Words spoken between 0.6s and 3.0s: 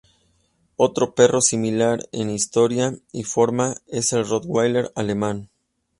Otro perro similar en historia